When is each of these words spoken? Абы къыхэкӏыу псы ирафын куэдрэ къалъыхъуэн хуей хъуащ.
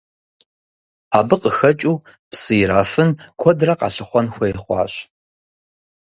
Абы 1.17 1.35
къыхэкӏыу 1.41 1.95
псы 2.29 2.53
ирафын 2.61 3.09
куэдрэ 3.39 3.73
къалъыхъуэн 3.79 4.27
хуей 4.33 4.53
хъуащ. 4.63 4.93